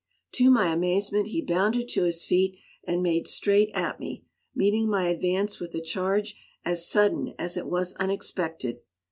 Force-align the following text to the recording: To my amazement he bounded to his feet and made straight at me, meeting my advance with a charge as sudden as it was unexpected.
To 0.31 0.49
my 0.49 0.73
amazement 0.73 1.27
he 1.27 1.43
bounded 1.45 1.87
to 1.89 2.05
his 2.05 2.23
feet 2.23 2.57
and 2.85 3.03
made 3.03 3.27
straight 3.27 3.69
at 3.75 3.99
me, 3.99 4.25
meeting 4.55 4.89
my 4.89 5.07
advance 5.09 5.59
with 5.59 5.75
a 5.75 5.79
charge 5.79 6.41
as 6.65 6.89
sudden 6.89 7.35
as 7.37 7.55
it 7.55 7.67
was 7.67 7.93
unexpected. 7.99 8.79